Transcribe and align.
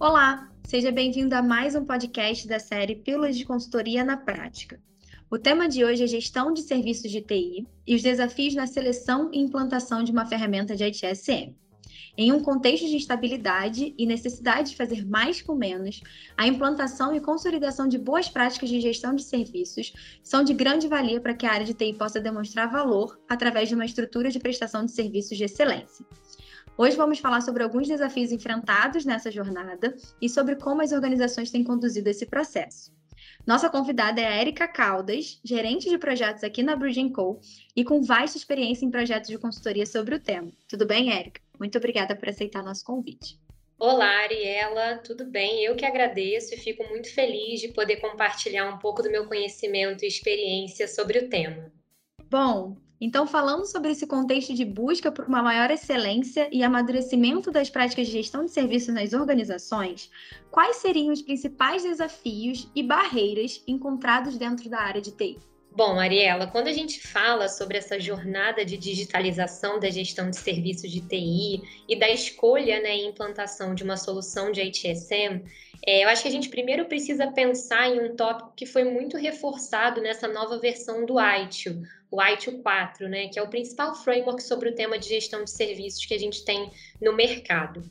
Olá, 0.00 0.48
seja 0.64 0.92
bem-vindo 0.92 1.34
a 1.34 1.42
mais 1.42 1.74
um 1.74 1.84
podcast 1.84 2.46
da 2.46 2.60
série 2.60 2.94
Pílulas 2.94 3.36
de 3.36 3.44
Consultoria 3.44 4.04
na 4.04 4.16
Prática. 4.16 4.80
O 5.28 5.36
tema 5.36 5.68
de 5.68 5.84
hoje 5.84 6.04
é 6.04 6.06
gestão 6.06 6.52
de 6.52 6.62
serviços 6.62 7.10
de 7.10 7.20
TI 7.20 7.66
e 7.84 7.96
os 7.96 8.02
desafios 8.02 8.54
na 8.54 8.68
seleção 8.68 9.28
e 9.32 9.40
implantação 9.40 10.04
de 10.04 10.12
uma 10.12 10.24
ferramenta 10.24 10.76
de 10.76 10.84
ITSM. 10.84 11.52
Em 12.16 12.30
um 12.30 12.40
contexto 12.40 12.86
de 12.86 12.94
instabilidade 12.94 13.92
e 13.98 14.06
necessidade 14.06 14.70
de 14.70 14.76
fazer 14.76 15.04
mais 15.04 15.42
com 15.42 15.56
menos, 15.56 16.00
a 16.36 16.46
implantação 16.46 17.12
e 17.12 17.20
consolidação 17.20 17.88
de 17.88 17.98
boas 17.98 18.28
práticas 18.28 18.68
de 18.68 18.80
gestão 18.80 19.16
de 19.16 19.24
serviços 19.24 19.92
são 20.22 20.44
de 20.44 20.54
grande 20.54 20.86
valia 20.86 21.20
para 21.20 21.34
que 21.34 21.44
a 21.44 21.50
área 21.50 21.66
de 21.66 21.74
TI 21.74 21.92
possa 21.94 22.20
demonstrar 22.20 22.70
valor 22.70 23.18
através 23.28 23.68
de 23.68 23.74
uma 23.74 23.84
estrutura 23.84 24.30
de 24.30 24.38
prestação 24.38 24.84
de 24.84 24.92
serviços 24.92 25.36
de 25.36 25.42
excelência. 25.42 26.06
Hoje 26.80 26.96
vamos 26.96 27.18
falar 27.18 27.40
sobre 27.40 27.64
alguns 27.64 27.88
desafios 27.88 28.30
enfrentados 28.30 29.04
nessa 29.04 29.32
jornada 29.32 29.96
e 30.22 30.28
sobre 30.28 30.54
como 30.54 30.80
as 30.80 30.92
organizações 30.92 31.50
têm 31.50 31.64
conduzido 31.64 32.08
esse 32.08 32.24
processo. 32.24 32.92
Nossa 33.44 33.68
convidada 33.68 34.20
é 34.20 34.26
a 34.28 34.40
Erika 34.40 34.68
Caldas, 34.68 35.40
gerente 35.42 35.90
de 35.90 35.98
projetos 35.98 36.44
aqui 36.44 36.62
na 36.62 36.76
Bridging 36.76 37.08
Co. 37.08 37.40
e 37.74 37.82
com 37.82 38.00
vasta 38.00 38.38
experiência 38.38 38.86
em 38.86 38.92
projetos 38.92 39.28
de 39.28 39.36
consultoria 39.38 39.84
sobre 39.84 40.14
o 40.14 40.20
tema. 40.20 40.52
Tudo 40.68 40.86
bem, 40.86 41.10
Erika? 41.10 41.40
Muito 41.58 41.76
obrigada 41.76 42.14
por 42.14 42.28
aceitar 42.28 42.62
nosso 42.62 42.84
convite. 42.84 43.40
Olá, 43.76 44.22
Ariela, 44.22 44.98
tudo 44.98 45.24
bem? 45.24 45.64
Eu 45.64 45.74
que 45.74 45.84
agradeço 45.84 46.54
e 46.54 46.58
fico 46.58 46.84
muito 46.88 47.12
feliz 47.12 47.60
de 47.60 47.68
poder 47.68 47.96
compartilhar 47.96 48.72
um 48.72 48.78
pouco 48.78 49.02
do 49.02 49.10
meu 49.10 49.26
conhecimento 49.26 50.04
e 50.04 50.06
experiência 50.06 50.86
sobre 50.86 51.18
o 51.18 51.28
tema. 51.28 51.72
Bom, 52.30 52.76
então, 53.00 53.26
falando 53.26 53.64
sobre 53.64 53.92
esse 53.92 54.06
contexto 54.06 54.52
de 54.52 54.64
busca 54.64 55.12
por 55.12 55.26
uma 55.26 55.42
maior 55.42 55.70
excelência 55.70 56.48
e 56.50 56.64
amadurecimento 56.64 57.50
das 57.50 57.70
práticas 57.70 58.06
de 58.06 58.12
gestão 58.12 58.44
de 58.44 58.50
serviços 58.50 58.92
nas 58.92 59.12
organizações, 59.12 60.10
quais 60.50 60.76
seriam 60.76 61.12
os 61.12 61.22
principais 61.22 61.84
desafios 61.84 62.68
e 62.74 62.82
barreiras 62.82 63.62
encontrados 63.68 64.36
dentro 64.36 64.68
da 64.68 64.80
área 64.80 65.00
de 65.00 65.12
TI? 65.12 65.38
Bom, 65.70 66.00
Ariela, 66.00 66.48
quando 66.48 66.66
a 66.66 66.72
gente 66.72 67.06
fala 67.06 67.48
sobre 67.48 67.78
essa 67.78 68.00
jornada 68.00 68.64
de 68.64 68.76
digitalização 68.76 69.78
da 69.78 69.88
gestão 69.88 70.28
de 70.28 70.36
serviços 70.36 70.90
de 70.90 71.00
TI 71.00 71.62
e 71.88 71.96
da 71.96 72.08
escolha 72.10 72.80
né, 72.80 72.96
e 72.96 73.06
implantação 73.06 73.76
de 73.76 73.84
uma 73.84 73.96
solução 73.96 74.50
de 74.50 74.60
ITSM, 74.60 75.44
é, 75.86 76.02
eu 76.02 76.08
acho 76.08 76.22
que 76.22 76.28
a 76.28 76.32
gente 76.32 76.48
primeiro 76.48 76.86
precisa 76.86 77.30
pensar 77.30 77.88
em 77.88 78.00
um 78.00 78.16
tópico 78.16 78.52
que 78.56 78.66
foi 78.66 78.82
muito 78.82 79.16
reforçado 79.16 80.00
nessa 80.00 80.26
nova 80.26 80.58
versão 80.58 81.06
do 81.06 81.14
ITIL, 81.20 81.82
o 82.10 82.22
ITIL 82.22 82.62
4, 82.62 83.08
né, 83.08 83.28
que 83.28 83.38
é 83.38 83.42
o 83.42 83.48
principal 83.48 83.94
framework 83.94 84.42
sobre 84.42 84.70
o 84.70 84.74
tema 84.74 84.98
de 84.98 85.08
gestão 85.08 85.44
de 85.44 85.50
serviços 85.50 86.04
que 86.06 86.14
a 86.14 86.18
gente 86.18 86.44
tem 86.44 86.70
no 87.00 87.12
mercado. 87.12 87.82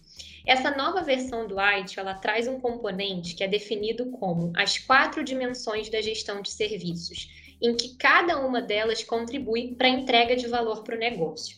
Essa 0.46 0.72
nova 0.72 1.02
versão 1.02 1.46
do 1.46 1.58
ITIL, 1.60 2.02
ela 2.02 2.16
traz 2.16 2.48
um 2.48 2.60
componente 2.60 3.36
que 3.36 3.44
é 3.44 3.48
definido 3.48 4.10
como 4.12 4.52
as 4.56 4.78
quatro 4.78 5.24
dimensões 5.24 5.90
da 5.90 6.02
gestão 6.02 6.42
de 6.42 6.50
serviços, 6.50 7.30
em 7.62 7.76
que 7.76 7.96
cada 7.96 8.40
uma 8.40 8.62
delas 8.62 9.04
contribui 9.04 9.76
para 9.76 9.88
a 9.88 9.92
entrega 9.92 10.36
de 10.36 10.48
valor 10.48 10.84
para 10.84 10.96
o 10.96 11.00
negócio. 11.00 11.58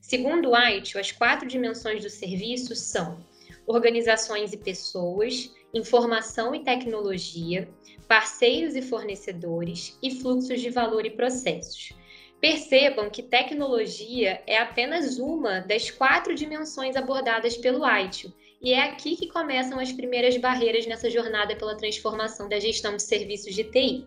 Segundo 0.00 0.50
o 0.50 0.56
ITIL, 0.56 1.00
as 1.00 1.12
quatro 1.12 1.48
dimensões 1.48 2.02
do 2.02 2.08
serviço 2.08 2.74
são 2.74 3.18
organizações 3.66 4.52
e 4.52 4.56
pessoas, 4.56 5.52
informação 5.74 6.54
e 6.54 6.64
tecnologia, 6.64 7.68
parceiros 8.06 8.74
e 8.74 8.80
fornecedores 8.80 9.98
e 10.02 10.10
fluxos 10.10 10.60
de 10.60 10.70
valor 10.70 11.04
e 11.04 11.10
processos. 11.10 11.92
Percebam 12.40 13.10
que 13.10 13.22
tecnologia 13.22 14.42
é 14.46 14.58
apenas 14.58 15.18
uma 15.18 15.60
das 15.60 15.90
quatro 15.90 16.34
dimensões 16.36 16.94
abordadas 16.94 17.56
pelo 17.56 17.84
ITIL, 17.84 18.32
e 18.62 18.72
é 18.72 18.82
aqui 18.82 19.16
que 19.16 19.28
começam 19.28 19.80
as 19.80 19.92
primeiras 19.92 20.36
barreiras 20.36 20.86
nessa 20.86 21.10
jornada 21.10 21.56
pela 21.56 21.76
transformação 21.76 22.48
da 22.48 22.60
gestão 22.60 22.94
de 22.94 23.02
serviços 23.02 23.54
de 23.54 23.64
TI. 23.64 24.06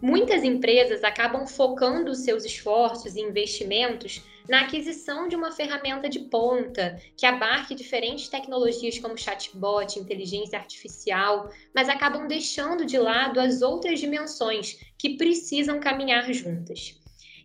Muitas 0.00 0.44
empresas 0.44 1.02
acabam 1.04 1.46
focando 1.46 2.14
seus 2.14 2.44
esforços 2.44 3.16
e 3.16 3.20
investimentos 3.20 4.22
na 4.48 4.62
aquisição 4.62 5.28
de 5.28 5.36
uma 5.36 5.52
ferramenta 5.52 6.08
de 6.08 6.20
ponta 6.20 6.98
que 7.16 7.26
abarque 7.26 7.74
diferentes 7.74 8.28
tecnologias 8.28 8.98
como 8.98 9.18
chatbot, 9.18 9.98
inteligência 9.98 10.58
artificial, 10.58 11.50
mas 11.74 11.88
acabam 11.88 12.26
deixando 12.26 12.86
de 12.86 12.96
lado 12.96 13.40
as 13.40 13.60
outras 13.60 14.00
dimensões 14.00 14.78
que 14.96 15.16
precisam 15.16 15.78
caminhar 15.80 16.32
juntas. 16.32 16.97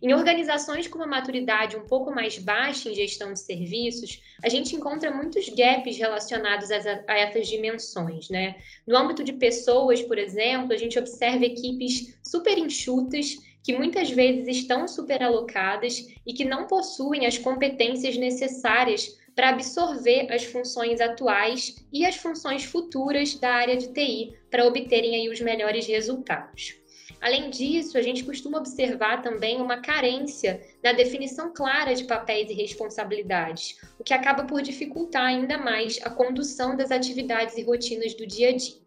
Em 0.04 0.12
organizações 0.12 0.86
com 0.86 0.98
uma 0.98 1.06
maturidade 1.06 1.78
um 1.78 1.86
pouco 1.86 2.14
mais 2.14 2.36
baixa 2.36 2.90
em 2.90 2.94
gestão 2.94 3.32
de 3.32 3.40
serviços, 3.40 4.20
a 4.42 4.50
gente 4.50 4.76
encontra 4.76 5.10
muitos 5.10 5.48
gaps 5.48 5.96
relacionados 5.96 6.70
a, 6.70 6.76
essas 7.16 7.48
dimensões, 7.48 8.28
né? 8.28 8.56
No 8.86 8.98
âmbito 8.98 9.24
de 9.24 9.32
pessoas, 9.32 10.02
por 10.02 10.18
exemplo, 10.18 10.74
a 10.74 10.76
gente 10.76 10.98
observa 10.98 11.46
equipes 11.46 12.18
super 12.22 12.58
enxutas 12.58 13.38
que 13.62 13.74
muitas 13.74 14.10
vezes 14.10 14.58
estão 14.58 14.86
superalocadas 14.86 16.06
e 16.26 16.34
que 16.34 16.44
não 16.44 16.66
possuem 16.66 17.24
as 17.24 17.38
competências 17.38 18.14
necessárias 18.14 19.18
para 19.34 19.48
absorver 19.48 20.30
as 20.30 20.44
funções 20.44 21.00
atuais 21.00 21.82
e 21.90 22.04
as 22.04 22.16
funções 22.16 22.62
futuras 22.62 23.36
da 23.36 23.54
área 23.54 23.78
de 23.78 23.88
TI 23.88 24.36
para 24.50 24.66
obterem 24.66 25.14
aí 25.14 25.30
os 25.30 25.40
melhores 25.40 25.86
resultados. 25.86 26.83
Além 27.20 27.50
disso, 27.50 27.98
a 27.98 28.02
gente 28.02 28.24
costuma 28.24 28.58
observar 28.58 29.22
também 29.22 29.60
uma 29.60 29.80
carência 29.80 30.60
na 30.82 30.92
definição 30.92 31.52
clara 31.52 31.94
de 31.94 32.04
papéis 32.04 32.50
e 32.50 32.54
responsabilidades, 32.54 33.78
o 33.98 34.04
que 34.04 34.14
acaba 34.14 34.44
por 34.44 34.62
dificultar 34.62 35.24
ainda 35.24 35.58
mais 35.58 35.98
a 36.02 36.10
condução 36.10 36.76
das 36.76 36.90
atividades 36.90 37.56
e 37.56 37.62
rotinas 37.62 38.14
do 38.14 38.26
dia 38.26 38.50
a 38.50 38.56
dia. 38.56 38.84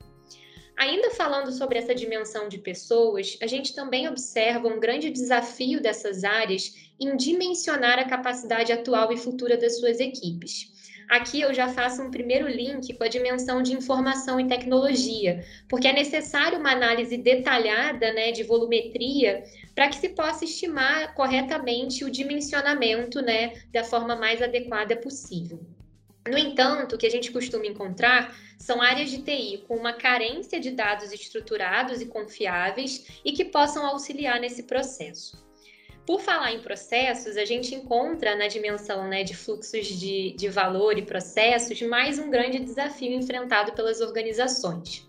Ainda 0.78 1.10
falando 1.10 1.52
sobre 1.52 1.80
essa 1.80 1.96
dimensão 1.96 2.48
de 2.48 2.60
pessoas, 2.60 3.36
a 3.42 3.48
gente 3.48 3.74
também 3.74 4.08
observa 4.08 4.68
um 4.68 4.80
grande 4.80 5.10
desafio 5.10 5.82
dessas 5.82 6.24
áreas 6.24 6.76
em 7.00 7.18
dimensionar 7.18 7.98
a 7.98 8.08
capacidade 8.08 8.72
atual 8.72 9.12
e 9.12 9.18
futura 9.18 9.58
das 9.58 9.80
suas 9.80 10.00
equipes. 10.00 10.77
Aqui 11.10 11.40
eu 11.40 11.54
já 11.54 11.70
faço 11.70 12.02
um 12.02 12.12
primeiro 12.12 12.48
link 12.48 12.94
com 12.94 13.04
a 13.04 13.08
dimensão 13.08 13.62
de 13.62 13.74
informação 13.74 14.40
e 14.40 14.48
tecnologia, 14.48 15.42
porque 15.70 15.88
é 15.88 15.94
necessário 15.94 16.60
uma 16.60 16.72
análise 16.72 17.18
detalhada 17.18 18.12
né, 18.12 18.34
de 18.34 18.44
volumetria 18.44 19.44
para 19.74 19.88
que 19.88 19.96
se 19.96 20.10
possa 20.10 20.44
estimar 20.44 21.14
corretamente 21.14 22.04
o 22.04 22.12
dimensionamento 22.12 23.22
né, 23.22 23.54
da 23.72 23.86
forma 23.86 24.18
mais 24.18 24.42
adequada 24.42 24.98
possível. 24.98 25.66
No 26.28 26.38
entanto, 26.38 26.96
o 26.96 26.98
que 26.98 27.08
a 27.08 27.12
gente 27.12 27.32
costuma 27.32 27.66
encontrar 27.66 28.36
são 28.60 28.82
áreas 28.82 29.10
de 29.10 29.22
TI 29.22 29.64
com 29.66 29.78
uma 29.78 29.94
carência 29.94 30.60
de 30.60 30.72
dados 30.72 31.14
estruturados 31.14 32.02
e 32.02 32.06
confiáveis 32.06 33.22
e 33.24 33.32
que 33.32 33.46
possam 33.46 33.86
auxiliar 33.86 34.42
nesse 34.42 34.64
processo. 34.64 35.47
Por 36.08 36.22
falar 36.22 36.54
em 36.54 36.62
processos, 36.62 37.36
a 37.36 37.44
gente 37.44 37.76
encontra 37.76 38.34
na 38.34 38.48
dimensão 38.48 39.10
né, 39.10 39.26
de 39.26 39.36
fluxos 39.36 39.88
de, 39.88 40.32
de 40.38 40.48
valor 40.48 40.98
e 40.98 41.02
processos 41.02 41.82
mais 41.82 42.18
um 42.18 42.30
grande 42.30 42.60
desafio 42.60 43.12
enfrentado 43.12 43.74
pelas 43.74 44.00
organizações. 44.00 45.06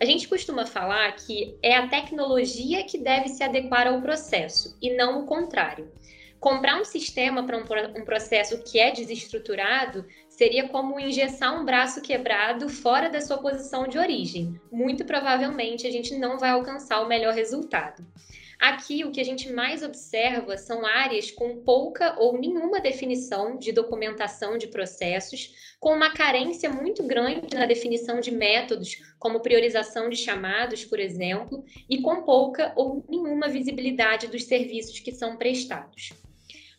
A 0.00 0.04
gente 0.04 0.26
costuma 0.26 0.66
falar 0.66 1.12
que 1.12 1.56
é 1.62 1.76
a 1.76 1.86
tecnologia 1.86 2.82
que 2.82 2.98
deve 2.98 3.28
se 3.28 3.44
adequar 3.44 3.86
ao 3.86 4.02
processo 4.02 4.76
e 4.82 4.92
não 4.96 5.22
o 5.22 5.26
contrário. 5.26 5.88
Comprar 6.40 6.80
um 6.80 6.84
sistema 6.84 7.44
para 7.44 7.56
um, 7.56 8.00
um, 8.00 8.04
processo 8.04 8.60
que 8.64 8.80
é 8.80 8.90
desestruturado 8.90 10.04
seria 10.28 10.68
como 10.68 10.98
engessar 10.98 11.60
um 11.60 11.64
braço 11.64 12.02
quebrado 12.02 12.68
fora 12.68 13.08
da 13.08 13.20
sua 13.20 13.38
posição 13.38 13.86
de 13.86 13.98
origem. 13.98 14.60
Muito 14.72 15.04
provavelmente 15.04 15.86
a 15.86 15.92
gente 15.92 16.18
não 16.18 16.38
vai 16.38 16.50
alcançar 16.50 17.02
o 17.02 17.08
melhor 17.08 17.34
resultado. 17.34 18.04
Aqui, 18.60 19.06
o 19.06 19.10
que 19.10 19.22
a 19.22 19.24
gente 19.24 19.50
mais 19.50 19.82
observa 19.82 20.58
são 20.58 20.84
áreas 20.84 21.30
com 21.30 21.64
pouca 21.64 22.14
ou 22.20 22.38
nenhuma 22.38 22.78
definição 22.78 23.56
de 23.56 23.72
documentação 23.72 24.58
de 24.58 24.66
processos, 24.66 25.74
com 25.80 25.94
uma 25.94 26.12
carência 26.12 26.68
muito 26.68 27.02
grande 27.02 27.56
na 27.56 27.64
definição 27.64 28.20
de 28.20 28.30
métodos, 28.30 28.96
como 29.18 29.40
priorização 29.40 30.10
de 30.10 30.16
chamados, 30.16 30.84
por 30.84 31.00
exemplo, 31.00 31.64
e 31.88 32.02
com 32.02 32.22
pouca 32.22 32.74
ou 32.76 33.02
nenhuma 33.08 33.48
visibilidade 33.48 34.26
dos 34.26 34.44
serviços 34.44 35.00
que 35.00 35.10
são 35.10 35.38
prestados. 35.38 36.12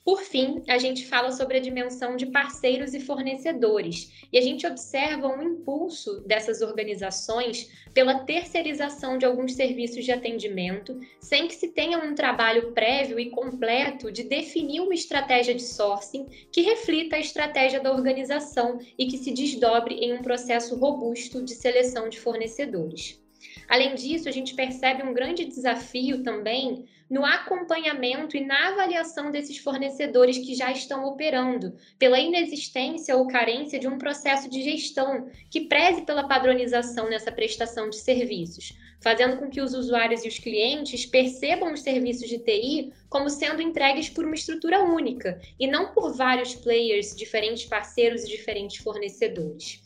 Por 0.03 0.24
fim, 0.24 0.63
a 0.68 0.80
gente 0.80 1.06
fala 1.06 1.31
sobre 1.31 1.57
a 1.57 1.62
dimensão 1.62 2.15
de 2.15 2.25
parceiros 2.25 2.95
e 2.95 3.00
fornecedores, 3.00 4.25
e 4.33 4.38
a 4.38 4.42
gente 4.42 4.65
observa 4.65 5.27
um 5.27 5.44
impulso 5.44 6.21
dessas 6.21 6.62
organizações 6.62 7.69
pela 7.94 8.21
terceirização 8.25 9.19
de 9.19 9.27
alguns 9.27 9.53
serviços 9.53 10.03
de 10.03 10.12
atendimento, 10.12 11.00
sem 11.19 11.48
que 11.48 11.53
se 11.53 11.68
tenha 11.68 12.00
um 12.00 12.15
trabalho 12.15 12.71
prévio 12.71 13.19
e 13.19 13.30
completo 13.30 14.12
de 14.12 14.24
definir 14.24 14.80
uma 14.80 14.95
estratégia 14.95 15.53
de 15.53 15.62
sourcing 15.62 16.25
que 16.51 16.62
reflita 16.62 17.18
a 17.18 17.19
estratégia 17.19 17.80
da 17.80 17.94
organização 17.94 18.80
e 18.97 19.06
que 19.06 19.19
se 19.19 19.31
desdobre 19.31 19.94
em 19.95 20.13
um 20.13 20.24
processo 20.24 20.75
robusto 20.80 21.44
de 21.44 21.54
seleção 21.54 22.09
de 22.09 22.19
fornecedores. 22.19 23.21
Além 23.68 23.95
disso, 23.95 24.27
a 24.27 24.31
gente 24.31 24.56
percebe 24.56 25.04
um 25.04 25.13
grande 25.13 25.45
desafio 25.45 26.24
também 26.24 26.86
no 27.11 27.25
acompanhamento 27.25 28.37
e 28.37 28.45
na 28.45 28.69
avaliação 28.69 29.31
desses 29.31 29.57
fornecedores 29.57 30.37
que 30.37 30.55
já 30.55 30.71
estão 30.71 31.03
operando, 31.03 31.75
pela 31.99 32.17
inexistência 32.17 33.17
ou 33.17 33.27
carência 33.27 33.77
de 33.77 33.85
um 33.85 33.97
processo 33.97 34.49
de 34.49 34.63
gestão 34.63 35.27
que 35.49 35.67
preze 35.67 36.03
pela 36.03 36.25
padronização 36.25 37.09
nessa 37.09 37.29
prestação 37.29 37.89
de 37.89 37.97
serviços, 37.97 38.71
fazendo 39.01 39.35
com 39.35 39.49
que 39.49 39.59
os 39.59 39.73
usuários 39.73 40.23
e 40.23 40.29
os 40.29 40.39
clientes 40.39 41.05
percebam 41.05 41.73
os 41.73 41.81
serviços 41.81 42.29
de 42.29 42.39
TI 42.39 42.93
como 43.09 43.29
sendo 43.29 43.61
entregues 43.61 44.09
por 44.09 44.23
uma 44.23 44.35
estrutura 44.35 44.81
única 44.81 45.41
e 45.59 45.67
não 45.67 45.91
por 45.91 46.15
vários 46.15 46.55
players, 46.55 47.13
diferentes 47.13 47.65
parceiros 47.65 48.23
e 48.23 48.29
diferentes 48.29 48.77
fornecedores. 48.77 49.83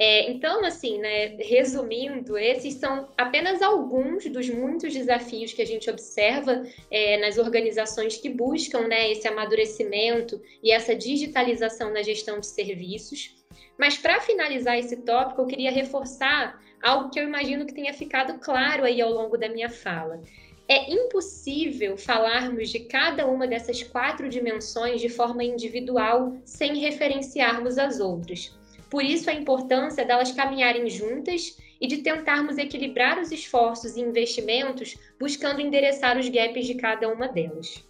É, 0.00 0.30
então, 0.30 0.64
assim, 0.64 0.96
né, 0.98 1.34
resumindo, 1.40 2.38
esses 2.38 2.74
são 2.74 3.08
apenas 3.18 3.60
alguns 3.60 4.26
dos 4.26 4.48
muitos 4.48 4.94
desafios 4.94 5.52
que 5.52 5.60
a 5.60 5.66
gente 5.66 5.90
observa 5.90 6.64
é, 6.88 7.16
nas 7.16 7.36
organizações 7.36 8.16
que 8.16 8.30
buscam 8.30 8.86
né, 8.86 9.10
esse 9.10 9.26
amadurecimento 9.26 10.40
e 10.62 10.70
essa 10.70 10.94
digitalização 10.94 11.92
na 11.92 12.00
gestão 12.00 12.38
de 12.38 12.46
serviços. 12.46 13.44
Mas 13.76 13.98
para 13.98 14.20
finalizar 14.20 14.78
esse 14.78 14.98
tópico, 14.98 15.40
eu 15.40 15.46
queria 15.48 15.72
reforçar 15.72 16.62
algo 16.80 17.10
que 17.10 17.18
eu 17.18 17.24
imagino 17.24 17.66
que 17.66 17.74
tenha 17.74 17.92
ficado 17.92 18.38
claro 18.38 18.84
aí 18.84 19.02
ao 19.02 19.10
longo 19.10 19.36
da 19.36 19.48
minha 19.48 19.68
fala. 19.68 20.22
É 20.68 20.92
impossível 20.92 21.96
falarmos 21.96 22.68
de 22.68 22.80
cada 22.80 23.26
uma 23.26 23.48
dessas 23.48 23.82
quatro 23.82 24.28
dimensões 24.28 25.00
de 25.00 25.08
forma 25.08 25.42
individual 25.42 26.36
sem 26.44 26.76
referenciarmos 26.76 27.78
as 27.78 27.98
outras. 27.98 28.56
Por 28.90 29.04
isso, 29.04 29.28
a 29.28 29.34
importância 29.34 30.04
delas 30.04 30.32
caminharem 30.32 30.88
juntas 30.88 31.56
e 31.80 31.86
de 31.86 31.98
tentarmos 31.98 32.58
equilibrar 32.58 33.20
os 33.20 33.30
esforços 33.30 33.96
e 33.96 34.00
investimentos 34.00 34.96
buscando 35.18 35.60
endereçar 35.60 36.18
os 36.18 36.28
gaps 36.28 36.66
de 36.66 36.74
cada 36.74 37.08
uma 37.08 37.28
delas. 37.28 37.84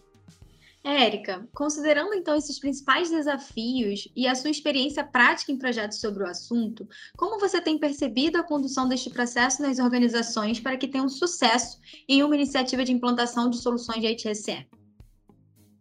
Érica, 0.84 1.46
considerando 1.54 2.14
então 2.14 2.36
esses 2.36 2.58
principais 2.58 3.10
desafios 3.10 4.08
e 4.16 4.26
a 4.26 4.34
sua 4.34 4.50
experiência 4.50 5.04
prática 5.04 5.52
em 5.52 5.58
projetos 5.58 6.00
sobre 6.00 6.22
o 6.22 6.26
assunto, 6.26 6.88
como 7.16 7.38
você 7.38 7.60
tem 7.60 7.78
percebido 7.78 8.38
a 8.38 8.42
condução 8.42 8.88
deste 8.88 9.10
processo 9.10 9.60
nas 9.60 9.78
organizações 9.78 10.60
para 10.60 10.76
que 10.76 10.88
tenham 10.88 11.08
sucesso 11.08 11.78
em 12.08 12.22
uma 12.22 12.34
iniciativa 12.34 12.84
de 12.84 12.92
implantação 12.92 13.50
de 13.50 13.58
soluções 13.58 14.00
de 14.00 14.06
ITSM? 14.06 14.66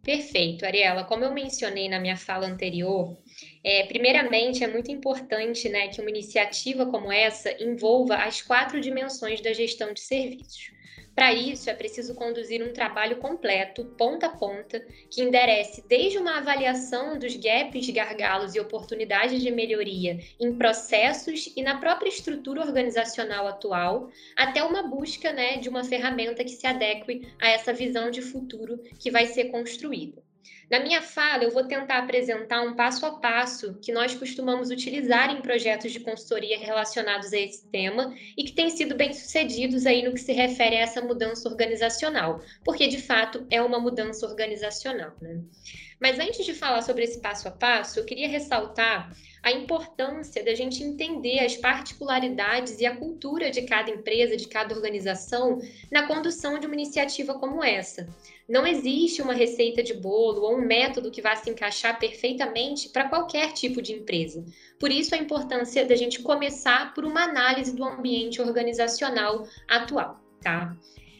Perfeito, 0.02 0.64
Ariela. 0.64 1.04
Como 1.04 1.24
eu 1.24 1.32
mencionei 1.32 1.88
na 1.88 2.00
minha 2.00 2.16
fala 2.16 2.46
anterior, 2.46 3.16
é, 3.62 3.84
primeiramente, 3.86 4.62
é 4.62 4.66
muito 4.66 4.90
importante 4.90 5.68
né, 5.68 5.88
que 5.88 6.00
uma 6.00 6.10
iniciativa 6.10 6.86
como 6.86 7.12
essa 7.12 7.50
envolva 7.62 8.16
as 8.16 8.42
quatro 8.42 8.80
dimensões 8.80 9.40
da 9.40 9.52
gestão 9.52 9.92
de 9.92 10.00
serviços. 10.00 10.70
Para 11.18 11.34
isso, 11.34 11.68
é 11.68 11.74
preciso 11.74 12.14
conduzir 12.14 12.62
um 12.62 12.72
trabalho 12.72 13.16
completo, 13.16 13.84
ponta 13.98 14.26
a 14.26 14.36
ponta, 14.36 14.80
que 15.10 15.20
enderece 15.20 15.82
desde 15.88 16.16
uma 16.16 16.38
avaliação 16.38 17.18
dos 17.18 17.34
gaps, 17.34 17.90
gargalos 17.90 18.54
e 18.54 18.60
oportunidades 18.60 19.42
de 19.42 19.50
melhoria 19.50 20.20
em 20.38 20.56
processos 20.56 21.52
e 21.56 21.60
na 21.60 21.78
própria 21.80 22.08
estrutura 22.08 22.60
organizacional 22.60 23.48
atual, 23.48 24.12
até 24.36 24.62
uma 24.62 24.84
busca 24.84 25.32
né, 25.32 25.56
de 25.56 25.68
uma 25.68 25.82
ferramenta 25.82 26.44
que 26.44 26.52
se 26.52 26.68
adeque 26.68 27.26
a 27.40 27.48
essa 27.48 27.72
visão 27.72 28.12
de 28.12 28.22
futuro 28.22 28.78
que 28.96 29.10
vai 29.10 29.26
ser 29.26 29.46
construída. 29.46 30.27
Na 30.70 30.80
minha 30.80 31.00
fala, 31.00 31.44
eu 31.44 31.50
vou 31.50 31.64
tentar 31.64 31.98
apresentar 31.98 32.60
um 32.60 32.74
passo 32.74 33.06
a 33.06 33.18
passo 33.18 33.78
que 33.80 33.90
nós 33.90 34.14
costumamos 34.14 34.70
utilizar 34.70 35.30
em 35.30 35.40
projetos 35.40 35.92
de 35.92 36.00
consultoria 36.00 36.58
relacionados 36.58 37.32
a 37.32 37.38
esse 37.38 37.66
tema 37.68 38.14
e 38.36 38.44
que 38.44 38.52
têm 38.52 38.68
sido 38.68 38.94
bem 38.94 39.14
sucedidos 39.14 39.86
aí 39.86 40.02
no 40.02 40.12
que 40.12 40.20
se 40.20 40.32
refere 40.32 40.76
a 40.76 40.80
essa 40.80 41.00
mudança 41.00 41.48
organizacional, 41.48 42.42
porque 42.64 42.86
de 42.86 43.00
fato 43.00 43.46
é 43.50 43.62
uma 43.62 43.80
mudança 43.80 44.26
organizacional. 44.26 45.12
Né? 45.22 45.40
Mas 46.00 46.18
antes 46.18 46.44
de 46.44 46.54
falar 46.54 46.82
sobre 46.82 47.04
esse 47.04 47.20
passo 47.20 47.48
a 47.48 47.50
passo, 47.50 47.98
eu 47.98 48.04
queria 48.04 48.28
ressaltar 48.28 49.12
a 49.42 49.50
importância 49.50 50.44
da 50.44 50.54
gente 50.54 50.82
entender 50.82 51.40
as 51.40 51.56
particularidades 51.56 52.80
e 52.80 52.86
a 52.86 52.96
cultura 52.96 53.50
de 53.50 53.62
cada 53.62 53.90
empresa, 53.90 54.36
de 54.36 54.46
cada 54.46 54.74
organização 54.74 55.60
na 55.90 56.06
condução 56.06 56.58
de 56.58 56.66
uma 56.66 56.74
iniciativa 56.74 57.38
como 57.38 57.62
essa. 57.62 58.08
Não 58.48 58.66
existe 58.66 59.20
uma 59.20 59.34
receita 59.34 59.82
de 59.82 59.94
bolo 59.94 60.42
ou 60.42 60.56
um 60.56 60.64
método 60.64 61.10
que 61.10 61.22
vá 61.22 61.36
se 61.36 61.50
encaixar 61.50 61.98
perfeitamente 61.98 62.88
para 62.88 63.08
qualquer 63.08 63.52
tipo 63.52 63.82
de 63.82 63.92
empresa. 63.92 64.44
Por 64.78 64.90
isso, 64.90 65.14
a 65.14 65.18
importância 65.18 65.84
da 65.84 65.96
gente 65.96 66.22
começar 66.22 66.94
por 66.94 67.04
uma 67.04 67.24
análise 67.24 67.74
do 67.74 67.84
ambiente 67.84 68.40
organizacional 68.40 69.46
atual, 69.68 70.20
tá? 70.40 70.76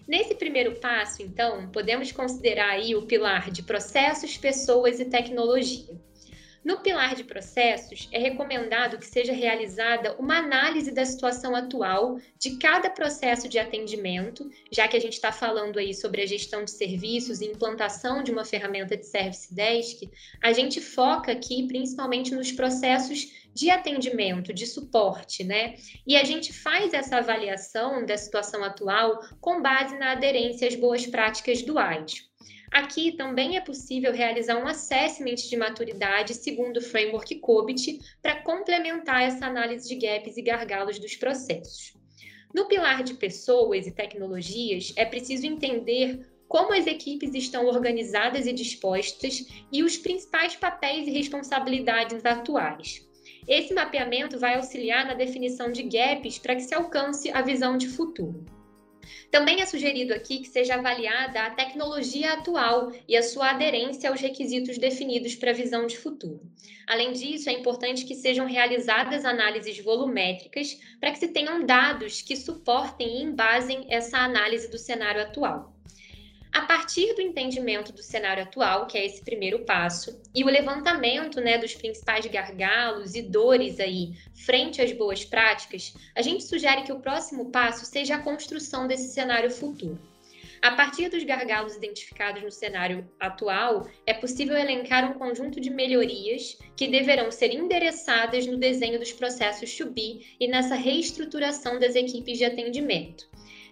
Nesse 0.08 0.34
primeiro 0.34 0.81
passo, 0.81 1.22
então, 1.22 1.69
podemos 1.69 2.10
considerar 2.10 2.70
aí 2.70 2.96
o 2.96 3.02
pilar 3.02 3.50
de 3.50 3.62
processos, 3.62 4.38
pessoas 4.38 4.99
e 4.99 5.05
tecnologia. 5.05 6.00
No 6.64 6.81
pilar 6.81 7.14
de 7.14 7.25
processos, 7.25 8.08
é 8.10 8.19
recomendado 8.19 8.99
que 8.99 9.06
seja 9.06 9.32
realizada 9.34 10.16
uma 10.19 10.38
análise 10.38 10.90
da 10.90 11.05
situação 11.05 11.55
atual 11.55 12.19
de 12.38 12.56
cada 12.56 12.88
processo 12.88 13.49
de 13.50 13.58
atendimento, 13.58 14.50
já 14.72 14.88
que 14.88 14.96
a 14.96 15.00
gente 15.00 15.12
está 15.12 15.31
falando 15.31 15.78
aí 15.78 15.94
sobre 15.94 16.22
a 16.22 16.26
gestão 16.26 16.64
de 16.64 16.70
serviços 16.70 17.43
e 17.43 17.46
implantação 17.46 18.22
de 18.22 18.32
uma 18.32 18.46
ferramenta 18.46 18.96
de 18.96 19.06
Service 19.06 19.54
Desk, 19.54 20.11
a 20.43 20.52
gente 20.52 20.81
foca 20.81 21.32
aqui 21.32 21.66
principalmente 21.66 22.34
nos 22.34 22.50
processos 22.50 23.48
de 23.55 23.71
atendimento, 23.71 24.53
de 24.53 24.67
suporte, 24.67 25.43
né? 25.43 25.75
E 26.06 26.17
a 26.17 26.25
gente 26.25 26.53
faz 26.53 26.93
essa 26.95 27.17
avaliação 27.17 28.05
da 28.06 28.17
situação 28.17 28.62
atual 28.62 29.21
com 29.41 29.61
base 29.61 29.97
na 29.99 30.12
aderência 30.12 30.69
às 30.69 30.75
boas 30.75 31.06
práticas 31.06 31.62
duais. 31.62 32.29
Aqui 32.71 33.12
também 33.12 33.56
é 33.56 33.61
possível 33.61 34.12
realizar 34.12 34.62
um 34.62 34.67
assessment 34.67 35.37
de 35.37 35.56
maturidade 35.56 36.35
segundo 36.35 36.77
o 36.77 36.83
framework 36.83 37.35
COBIT 37.37 37.99
para 38.21 38.43
complementar 38.43 39.23
essa 39.23 39.47
análise 39.47 39.89
de 39.89 39.95
gaps 39.97 40.37
e 40.37 40.43
gargalos 40.43 40.99
dos 40.99 41.17
processos. 41.17 41.95
No 42.55 42.67
pilar 42.67 43.03
de 43.03 43.15
pessoas 43.15 43.87
e 43.87 43.91
tecnologias, 43.91 44.93
é 44.97 45.05
preciso 45.05 45.47
entender 45.47 46.27
como 46.47 46.73
as 46.73 46.87
equipes 46.87 47.35
estão 47.35 47.67
organizadas 47.67 48.47
e 48.47 48.53
dispostas 48.53 49.47
e 49.71 49.83
os 49.83 49.97
principais 49.99 50.56
papéis 50.56 51.06
e 51.06 51.11
responsabilidades 51.11 52.25
atuais. 52.25 53.07
Esse 53.49 53.73
mapeamento 53.73 54.39
vai 54.39 54.56
auxiliar 54.56 55.06
na 55.06 55.15
definição 55.15 55.73
de 55.73 55.83
gaps 55.83 56.39
para 56.39 56.55
que 56.55 56.61
se 56.61 56.75
alcance 56.75 57.31
a 57.31 57.41
visão 57.41 57.79
de 57.79 57.89
futuro. 57.89 58.45
Também 59.31 59.62
é 59.62 59.67
sugerido 59.67 60.12
aqui 60.12 60.41
que 60.41 60.49
seja 60.49 60.75
avaliada 60.75 61.41
a 61.41 61.50
tecnologia 61.50 62.35
atual 62.35 62.93
e 63.09 63.17
a 63.17 63.23
sua 63.23 63.50
aderência 63.50 64.11
aos 64.11 64.21
requisitos 64.21 64.77
definidos 64.77 65.35
para 65.35 65.50
a 65.50 65.55
visão 65.55 65.87
de 65.87 65.97
futuro. 65.97 66.43
Além 66.87 67.12
disso, 67.12 67.49
é 67.49 67.53
importante 67.55 68.05
que 68.05 68.14
sejam 68.14 68.47
realizadas 68.47 69.25
análises 69.25 69.78
volumétricas 69.83 70.78
para 71.00 71.11
que 71.11 71.19
se 71.19 71.28
tenham 71.28 71.64
dados 71.64 72.21
que 72.21 72.37
suportem 72.37 73.19
e 73.19 73.23
embasem 73.23 73.87
essa 73.88 74.19
análise 74.19 74.71
do 74.71 74.78
cenário 74.78 75.23
atual. 75.23 75.77
A 76.52 76.62
partir 76.62 77.14
do 77.14 77.21
entendimento 77.21 77.93
do 77.93 78.02
cenário 78.02 78.43
atual, 78.43 78.87
que 78.87 78.97
é 78.97 79.05
esse 79.05 79.23
primeiro 79.23 79.61
passo, 79.61 80.21
e 80.35 80.43
o 80.43 80.47
levantamento 80.47 81.40
né, 81.40 81.59
dos 81.59 81.75
principais 81.75 82.26
gargalos 82.26 83.14
e 83.14 83.23
dores 83.23 83.78
aí 83.78 84.14
frente 84.47 84.81
às 84.81 84.93
boas 84.93 85.25
práticas, 85.25 85.95
a 86.14 86.23
gente 86.23 86.45
sugere 86.45 86.83
que 86.83 86.93
o 86.93 87.00
próximo 87.00 87.50
passo 87.50 87.85
seja 87.85 88.17
a 88.17 88.23
construção 88.23 88.87
desse 88.87 89.12
cenário 89.12 89.50
futuro. 89.50 89.99
A 90.61 90.73
partir 90.73 91.09
dos 91.09 91.23
gargalos 91.23 91.76
identificados 91.76 92.43
no 92.43 92.50
cenário 92.50 93.09
atual, 93.21 93.88
é 94.05 94.12
possível 94.12 94.57
elencar 94.57 95.09
um 95.09 95.17
conjunto 95.17 95.61
de 95.61 95.71
melhorias 95.71 96.59
que 96.76 96.88
deverão 96.88 97.31
ser 97.31 97.52
endereçadas 97.55 98.45
no 98.47 98.57
desenho 98.57 98.99
dos 98.99 99.12
processos 99.12 99.76
to 99.76 99.87
be 99.90 100.26
e 100.40 100.49
nessa 100.49 100.75
reestruturação 100.75 101.78
das 101.78 101.95
equipes 101.95 102.38
de 102.38 102.45
atendimento. 102.45 103.28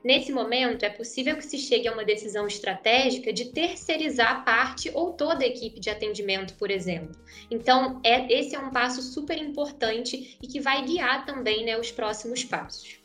Nesse 0.06 0.30
momento, 0.30 0.84
é 0.84 0.88
possível 0.88 1.36
que 1.36 1.44
se 1.44 1.58
chegue 1.58 1.88
a 1.88 1.92
uma 1.92 2.04
decisão 2.04 2.46
estratégica 2.46 3.32
de 3.32 3.46
terceirizar 3.46 4.44
parte 4.44 4.88
ou 4.94 5.12
toda 5.12 5.42
a 5.42 5.48
equipe 5.48 5.80
de 5.80 5.90
atendimento, 5.90 6.54
por 6.54 6.70
exemplo. 6.70 7.10
Então, 7.50 8.00
é, 8.04 8.32
esse 8.32 8.54
é 8.54 8.58
um 8.60 8.70
passo 8.70 9.02
super 9.02 9.36
importante 9.36 10.38
e 10.40 10.46
que 10.46 10.60
vai 10.60 10.84
guiar 10.84 11.26
também 11.26 11.64
né, 11.64 11.76
os 11.76 11.90
próximos 11.90 12.44
passos. 12.44 13.00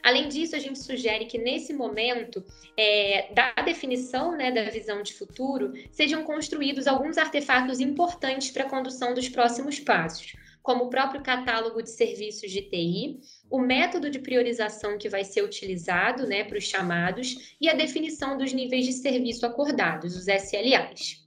Além 0.00 0.28
disso, 0.28 0.54
a 0.54 0.60
gente 0.60 0.78
sugere 0.78 1.24
que 1.24 1.38
nesse 1.38 1.72
momento 1.72 2.44
é, 2.76 3.32
da 3.34 3.50
definição 3.64 4.36
né, 4.36 4.52
da 4.52 4.70
visão 4.70 5.02
de 5.02 5.12
futuro 5.12 5.72
sejam 5.90 6.22
construídos 6.22 6.86
alguns 6.86 7.18
artefatos 7.18 7.80
importantes 7.80 8.52
para 8.52 8.62
a 8.62 8.70
condução 8.70 9.12
dos 9.12 9.28
próximos 9.28 9.80
passos 9.80 10.36
como 10.64 10.84
o 10.84 10.88
próprio 10.88 11.22
catálogo 11.22 11.82
de 11.82 11.90
serviços 11.90 12.50
de 12.50 12.62
TI, 12.62 13.20
o 13.50 13.58
método 13.58 14.08
de 14.08 14.18
priorização 14.18 14.96
que 14.96 15.10
vai 15.10 15.22
ser 15.22 15.44
utilizado 15.44 16.26
né, 16.26 16.42
para 16.42 16.56
os 16.56 16.64
chamados 16.64 17.54
e 17.60 17.68
a 17.68 17.74
definição 17.74 18.38
dos 18.38 18.50
níveis 18.50 18.86
de 18.86 18.94
serviço 18.94 19.44
acordados, 19.44 20.16
os 20.16 20.26
SLAs. 20.26 21.22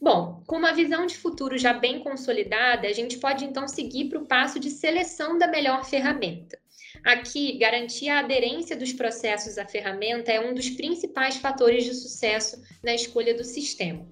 Bom, 0.00 0.44
com 0.46 0.58
uma 0.58 0.72
visão 0.72 1.06
de 1.06 1.16
futuro 1.16 1.58
já 1.58 1.72
bem 1.72 1.98
consolidada, 1.98 2.86
a 2.86 2.92
gente 2.92 3.18
pode 3.18 3.44
então 3.44 3.66
seguir 3.66 4.08
para 4.08 4.20
o 4.20 4.26
passo 4.26 4.60
de 4.60 4.70
seleção 4.70 5.36
da 5.36 5.48
melhor 5.48 5.84
ferramenta. 5.84 6.56
Aqui, 7.04 7.58
garantir 7.58 8.08
a 8.10 8.20
aderência 8.20 8.76
dos 8.76 8.92
processos 8.92 9.58
à 9.58 9.66
ferramenta 9.66 10.30
é 10.30 10.38
um 10.38 10.54
dos 10.54 10.70
principais 10.70 11.36
fatores 11.36 11.84
de 11.84 11.94
sucesso 11.94 12.62
na 12.80 12.94
escolha 12.94 13.34
do 13.34 13.42
sistema. 13.42 14.06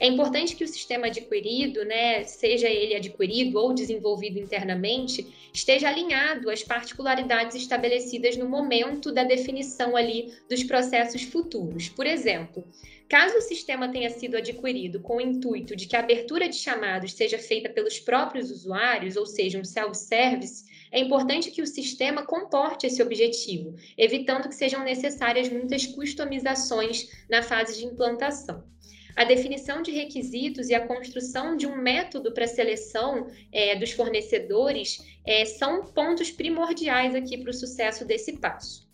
É 0.00 0.06
importante 0.06 0.54
que 0.54 0.62
o 0.62 0.68
sistema 0.68 1.08
adquirido, 1.08 1.84
né, 1.84 2.22
seja 2.22 2.68
ele 2.68 2.94
adquirido 2.94 3.58
ou 3.58 3.74
desenvolvido 3.74 4.38
internamente, 4.38 5.26
esteja 5.52 5.88
alinhado 5.88 6.48
às 6.50 6.62
particularidades 6.62 7.56
estabelecidas 7.56 8.36
no 8.36 8.48
momento 8.48 9.10
da 9.10 9.24
definição 9.24 9.96
ali 9.96 10.32
dos 10.48 10.62
processos 10.62 11.22
futuros. 11.22 11.88
Por 11.88 12.06
exemplo, 12.06 12.64
caso 13.08 13.38
o 13.38 13.42
sistema 13.42 13.88
tenha 13.88 14.08
sido 14.10 14.36
adquirido 14.36 15.00
com 15.00 15.16
o 15.16 15.20
intuito 15.20 15.74
de 15.74 15.88
que 15.88 15.96
a 15.96 16.00
abertura 16.00 16.48
de 16.48 16.54
chamados 16.54 17.14
seja 17.14 17.38
feita 17.38 17.68
pelos 17.68 17.98
próprios 17.98 18.52
usuários, 18.52 19.16
ou 19.16 19.26
seja, 19.26 19.58
um 19.58 19.64
self-service, 19.64 20.64
é 20.92 21.00
importante 21.00 21.50
que 21.50 21.60
o 21.60 21.66
sistema 21.66 22.24
comporte 22.24 22.86
esse 22.86 23.02
objetivo, 23.02 23.74
evitando 23.96 24.48
que 24.48 24.54
sejam 24.54 24.84
necessárias 24.84 25.48
muitas 25.48 25.86
customizações 25.86 27.08
na 27.28 27.42
fase 27.42 27.76
de 27.76 27.84
implantação 27.84 28.62
a 29.18 29.24
definição 29.24 29.82
de 29.82 29.90
requisitos 29.90 30.68
e 30.68 30.76
a 30.76 30.86
construção 30.86 31.56
de 31.56 31.66
um 31.66 31.74
método 31.74 32.30
para 32.32 32.46
seleção 32.46 33.26
é, 33.50 33.74
dos 33.74 33.90
fornecedores 33.90 35.04
é, 35.26 35.44
são 35.44 35.84
pontos 35.86 36.30
primordiais 36.30 37.16
aqui 37.16 37.36
para 37.36 37.50
o 37.50 37.52
sucesso 37.52 38.04
desse 38.04 38.34
passo. 38.34 38.88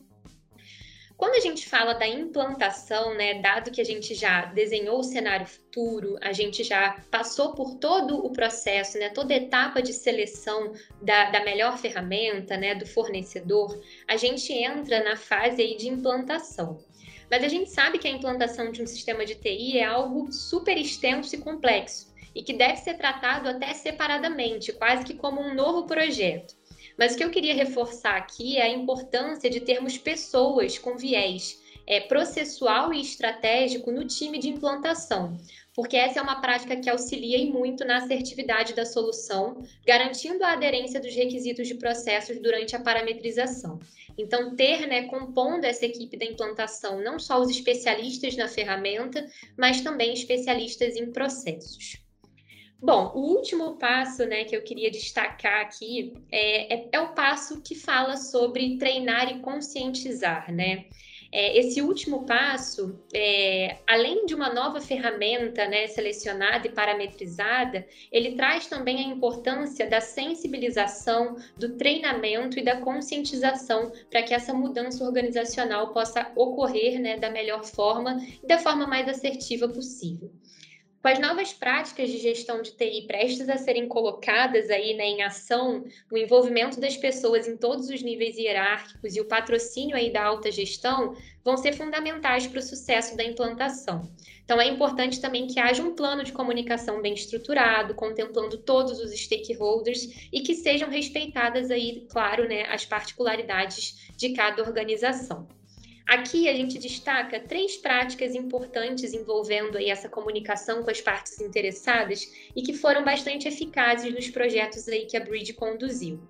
Quando 1.15 1.35
a 1.35 1.41
gente 1.41 1.69
fala 1.69 1.93
da 1.93 2.09
implantação, 2.09 3.15
né, 3.15 3.35
dado 3.43 3.71
que 3.71 3.83
a 3.83 3.85
gente 3.85 4.15
já 4.15 4.47
desenhou 4.47 5.01
o 5.01 5.05
cenário 5.05 5.47
futuro, 5.47 6.17
a 6.23 6.33
gente 6.33 6.65
já 6.65 6.99
passou 7.11 7.53
por 7.53 7.75
todo 7.75 8.17
o 8.25 8.33
processo, 8.33 8.99
né, 8.99 9.11
toda 9.11 9.35
a 9.35 9.37
etapa 9.37 9.83
de 9.83 9.93
seleção 9.93 10.73
da, 11.03 11.31
da 11.31 11.45
melhor 11.45 11.77
ferramenta, 11.77 12.57
né, 12.57 12.75
do 12.75 12.87
fornecedor, 12.87 13.79
a 14.09 14.17
gente 14.17 14.51
entra 14.55 15.05
na 15.05 15.17
fase 15.17 15.61
aí 15.61 15.77
de 15.77 15.87
implantação. 15.87 16.83
Mas 17.31 17.43
a 17.43 17.49
gente 17.49 17.71
sabe 17.71 17.99
que 17.99 18.09
a 18.09 18.11
implantação 18.11 18.71
de 18.71 18.83
um 18.83 18.87
sistema 18.87 19.25
de 19.25 19.35
TI 19.35 19.79
é 19.79 19.85
algo 19.85 20.31
super 20.33 20.77
extenso 20.77 21.35
e 21.35 21.39
complexo 21.39 22.13
e 22.35 22.43
que 22.43 22.53
deve 22.53 22.77
ser 22.77 22.95
tratado 22.95 23.49
até 23.49 23.73
separadamente, 23.75 24.73
quase 24.73 25.05
que 25.05 25.15
como 25.15 25.41
um 25.41 25.55
novo 25.55 25.87
projeto. 25.87 26.55
Mas 26.99 27.15
o 27.15 27.17
que 27.17 27.25
eu 27.25 27.31
queria 27.31 27.55
reforçar 27.55 28.17
aqui 28.17 28.57
é 28.57 28.63
a 28.63 28.69
importância 28.69 29.49
de 29.49 29.61
termos 29.61 29.97
pessoas 29.97 30.79
com 30.79 30.97
viés 30.97 31.63
é, 31.87 32.01
processual 32.01 32.93
e 32.93 33.01
estratégico 33.01 33.91
no 33.91 34.07
time 34.07 34.39
de 34.39 34.49
implantação, 34.49 35.37
porque 35.75 35.97
essa 35.97 36.21
é 36.21 36.23
uma 36.23 36.41
prática 36.41 36.77
que 36.77 36.89
auxilia 36.89 37.37
e 37.37 37.51
muito 37.51 37.85
na 37.85 37.97
assertividade 37.97 38.75
da 38.75 38.87
solução, 38.87 39.63
garantindo 39.85 40.45
a 40.45 40.53
aderência 40.53 41.01
dos 41.01 41.15
requisitos 41.15 41.67
de 41.67 41.75
processos 41.75 42.41
durante 42.41 42.77
a 42.77 42.81
parametrização. 42.81 43.81
Então, 44.17 44.55
ter, 44.55 44.87
né, 44.87 45.09
compondo 45.09 45.65
essa 45.65 45.85
equipe 45.85 46.17
da 46.17 46.25
implantação, 46.25 47.03
não 47.03 47.19
só 47.19 47.41
os 47.41 47.51
especialistas 47.51 48.37
na 48.37 48.47
ferramenta, 48.47 49.27
mas 49.59 49.81
também 49.81 50.15
especialistas 50.15 50.95
em 50.95 51.11
processos. 51.11 52.05
Bom, 52.81 53.13
o 53.15 53.21
último 53.35 53.77
passo 53.77 54.27
né, 54.27 54.45
que 54.45 54.55
eu 54.55 54.63
queria 54.63 54.91
destacar 54.91 55.63
aqui 55.63 56.13
é, 56.31 56.75
é, 56.75 56.89
é 56.93 57.01
o 57.01 57.15
passo 57.15 57.63
que 57.63 57.75
fala 57.75 58.17
sobre 58.17 58.77
treinar 58.77 59.35
e 59.35 59.41
conscientizar, 59.41 60.53
né? 60.53 60.85
É, 61.37 61.59
esse 61.59 61.83
último 61.83 62.25
passo, 62.25 62.97
é, 63.13 63.79
além 63.89 64.25
de 64.25 64.37
uma 64.37 64.55
nova 64.55 64.81
ferramenta 64.81 65.67
né, 65.67 65.89
selecionada 65.89 66.69
e 66.69 66.71
parametrizada, 66.71 67.85
ele 68.13 68.37
traz 68.37 68.69
também 68.69 68.99
a 68.99 69.09
importância 69.09 69.91
da 69.91 70.01
sensibilização, 70.01 71.37
do 71.57 71.77
treinamento 71.77 72.57
e 72.57 72.63
da 72.63 72.81
conscientização 72.81 73.91
para 74.09 74.23
que 74.23 74.33
essa 74.33 74.55
mudança 74.55 75.03
organizacional 75.03 75.93
possa 75.93 76.31
ocorrer 76.37 77.01
né, 77.01 77.17
da 77.17 77.31
melhor 77.31 77.65
forma 77.65 78.17
e 78.41 78.47
da 78.47 78.59
forma 78.59 78.87
mais 78.87 79.09
assertiva 79.09 79.69
possível. 79.69 80.31
Com 81.05 81.09
as 81.09 81.19
novas 81.19 81.53
práticas 81.53 82.09
de 82.09 82.17
gestão 82.17 82.63
de 82.63 82.71
TI 82.71 83.07
prestes 83.07 83.47
a 83.51 83.59
serem 83.59 83.87
colocadas 83.87 84.71
aí 84.71 84.95
né, 84.95 85.05
em 85.05 85.23
ação, 85.23 85.85
o 86.11 86.17
envolvimento 86.17 86.81
das 86.81 86.97
pessoas 86.97 87.47
em 87.47 87.59
todos 87.59 87.91
os 87.91 88.01
níveis 88.01 88.39
hierárquicos 88.39 89.15
e 89.15 89.21
o 89.21 89.27
patrocínio 89.27 89.95
aí 89.95 90.11
da 90.11 90.25
alta 90.25 90.51
gestão 90.51 91.15
vão 91.45 91.59
ser 91.59 91.75
fundamentais 91.75 92.47
para 92.47 92.59
o 92.59 92.63
sucesso 92.63 93.19
da 93.19 93.23
implantação. 93.23 94.11
Então 94.47 94.59
é 94.59 94.67
importante 94.67 95.21
também 95.21 95.47
que 95.47 95.61
haja 95.61 95.83
um 95.83 95.95
plano 95.95 96.25
de 96.25 96.33
comunicação 96.33 97.03
bem 97.03 97.13
estruturado, 97.13 97.93
contemplando 97.95 98.57
todos 98.57 98.99
os 98.99 99.11
stakeholders 99.13 100.31
e 100.33 100.41
que 100.41 100.55
sejam 100.55 100.89
respeitadas 100.89 101.71
aí, 101.71 102.07
claro, 102.09 102.49
né, 102.49 102.63
as 102.71 102.87
particularidades 102.87 104.11
de 104.17 104.33
cada 104.33 104.63
organização. 104.63 105.47
Aqui 106.07 106.49
a 106.49 106.55
gente 106.55 106.79
destaca 106.79 107.41
três 107.41 107.77
práticas 107.77 108.35
importantes 108.35 109.15
envolvendo 109.15 109.79
aí 109.79 109.89
essa 109.89 110.09
comunicação 110.09 110.83
com 110.83 110.91
as 110.91 111.01
partes 111.01 111.41
interessadas 111.41 112.31
e 112.55 112.63
que 112.63 112.75
foram 112.75 113.03
bastante 113.03 113.49
eficazes 113.49 114.13
nos 114.13 114.29
projetos 114.29 114.87
aí 114.87 115.07
que 115.07 115.17
a 115.17 115.21
Bridge 115.21 115.55
conduziu. 115.55 116.21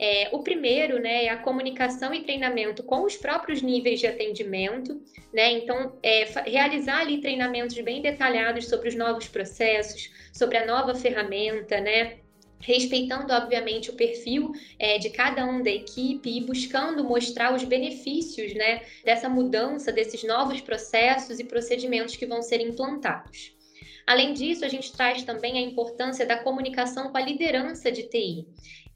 É, 0.00 0.28
o 0.30 0.44
primeiro 0.44 1.00
né, 1.00 1.24
é 1.24 1.28
a 1.28 1.36
comunicação 1.36 2.14
e 2.14 2.22
treinamento 2.22 2.84
com 2.84 3.02
os 3.02 3.16
próprios 3.16 3.60
níveis 3.60 3.98
de 3.98 4.06
atendimento, 4.06 5.02
né? 5.34 5.50
Então, 5.50 5.98
é, 6.00 6.22
realizar 6.48 7.00
ali 7.00 7.20
treinamentos 7.20 7.76
bem 7.80 8.00
detalhados 8.00 8.68
sobre 8.68 8.88
os 8.88 8.94
novos 8.94 9.26
processos, 9.26 10.08
sobre 10.32 10.56
a 10.56 10.64
nova 10.64 10.94
ferramenta, 10.94 11.80
né? 11.80 12.18
Respeitando, 12.60 13.32
obviamente, 13.32 13.90
o 13.90 13.94
perfil 13.94 14.52
é, 14.78 14.98
de 14.98 15.10
cada 15.10 15.44
um 15.44 15.62
da 15.62 15.70
equipe 15.70 16.30
e 16.30 16.40
buscando 16.40 17.04
mostrar 17.04 17.54
os 17.54 17.64
benefícios 17.64 18.54
né, 18.54 18.82
dessa 19.04 19.28
mudança, 19.28 19.92
desses 19.92 20.24
novos 20.24 20.60
processos 20.60 21.38
e 21.38 21.44
procedimentos 21.44 22.16
que 22.16 22.26
vão 22.26 22.42
ser 22.42 22.60
implantados. 22.60 23.52
Além 24.06 24.32
disso, 24.32 24.64
a 24.64 24.68
gente 24.68 24.90
traz 24.92 25.22
também 25.22 25.58
a 25.58 25.60
importância 25.60 26.24
da 26.24 26.42
comunicação 26.42 27.10
com 27.10 27.18
a 27.18 27.20
liderança 27.20 27.92
de 27.92 28.04
TI. 28.04 28.46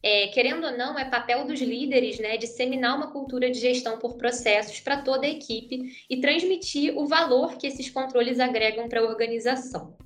É, 0.02 0.28
querendo 0.28 0.66
ou 0.66 0.76
não, 0.76 0.98
é 0.98 1.04
papel 1.04 1.46
dos 1.46 1.60
líderes 1.60 2.18
né, 2.18 2.36
disseminar 2.36 2.96
uma 2.96 3.12
cultura 3.12 3.50
de 3.50 3.60
gestão 3.60 3.98
por 3.98 4.16
processos 4.16 4.80
para 4.80 5.02
toda 5.02 5.26
a 5.26 5.30
equipe 5.30 5.80
e 6.10 6.20
transmitir 6.20 6.98
o 6.98 7.06
valor 7.06 7.56
que 7.56 7.66
esses 7.66 7.88
controles 7.88 8.40
agregam 8.40 8.88
para 8.88 9.00
a 9.00 9.04
organização. 9.04 9.96